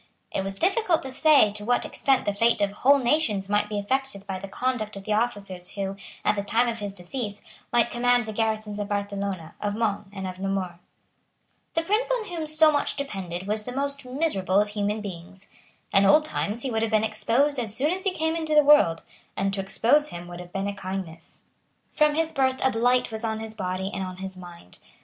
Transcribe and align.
It 0.31 0.41
was 0.41 0.55
difficult 0.57 1.03
to 1.03 1.11
say 1.11 1.51
to 1.51 1.63
what 1.63 1.85
extent 1.85 2.25
the 2.25 2.33
fate 2.33 2.59
of 2.59 2.71
whole 2.71 2.97
nations 2.97 3.47
might 3.49 3.69
be 3.69 3.77
affected 3.77 4.25
by 4.25 4.39
the 4.39 4.47
conduct 4.47 4.97
of 4.97 5.03
the 5.03 5.13
officers 5.13 5.69
who, 5.69 5.95
at 6.25 6.35
the 6.35 6.41
time 6.41 6.67
of 6.67 6.79
his 6.79 6.95
decease, 6.95 7.39
might 7.71 7.91
command 7.91 8.25
the 8.25 8.33
garrisons 8.33 8.79
of 8.79 8.87
Barcelona, 8.89 9.53
of 9.61 9.75
Mons, 9.75 10.07
and 10.11 10.25
of 10.25 10.39
Namur. 10.39 10.79
The 11.75 11.83
prince 11.83 12.09
on 12.09 12.29
whom 12.29 12.47
so 12.47 12.71
much 12.71 12.95
depended 12.95 13.45
was 13.45 13.63
the 13.63 13.75
most 13.75 14.03
miserable 14.03 14.59
of 14.59 14.69
human 14.69 15.01
beings. 15.01 15.47
In 15.93 16.03
old 16.03 16.25
times 16.25 16.63
he 16.63 16.71
would 16.71 16.81
have 16.81 16.89
been 16.89 17.03
exposed 17.03 17.59
as 17.59 17.75
soon 17.75 17.91
as 17.91 18.03
he 18.03 18.11
came 18.11 18.35
into 18.35 18.55
the 18.55 18.63
world; 18.65 19.03
and 19.37 19.53
to 19.53 19.61
expose 19.61 20.07
him 20.07 20.27
would 20.29 20.39
have 20.39 20.51
been 20.51 20.67
a 20.67 20.73
kindness. 20.73 21.41
From 21.91 22.15
his 22.15 22.31
birth 22.31 22.59
a 22.63 22.71
blight 22.71 23.11
was 23.11 23.23
on 23.23 23.39
his 23.39 23.53
body 23.53 23.91
and 23.93 24.01
on 24.03 24.17
his 24.17 24.35
mind. 24.35 24.79